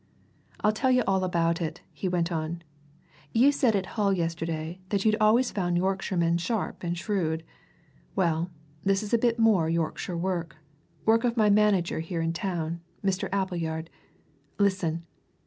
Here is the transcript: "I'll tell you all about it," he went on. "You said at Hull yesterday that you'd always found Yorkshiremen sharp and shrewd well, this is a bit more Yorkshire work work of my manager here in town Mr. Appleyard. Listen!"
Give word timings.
"I'll 0.61 0.71
tell 0.71 0.89
you 0.89 1.03
all 1.05 1.23
about 1.23 1.61
it," 1.61 1.81
he 1.93 2.07
went 2.07 2.31
on. 2.31 2.63
"You 3.33 3.51
said 3.51 3.75
at 3.75 3.85
Hull 3.85 4.11
yesterday 4.11 4.79
that 4.89 5.05
you'd 5.05 5.15
always 5.21 5.51
found 5.51 5.77
Yorkshiremen 5.77 6.39
sharp 6.39 6.83
and 6.83 6.97
shrewd 6.97 7.43
well, 8.15 8.49
this 8.83 9.03
is 9.03 9.13
a 9.13 9.19
bit 9.19 9.37
more 9.37 9.69
Yorkshire 9.69 10.17
work 10.17 10.55
work 11.05 11.23
of 11.23 11.37
my 11.37 11.51
manager 11.51 11.99
here 11.99 12.19
in 12.19 12.33
town 12.33 12.81
Mr. 13.05 13.29
Appleyard. 13.31 13.91
Listen!" 14.57 15.05